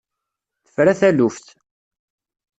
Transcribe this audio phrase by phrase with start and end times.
[0.63, 1.47] Tefra taluft!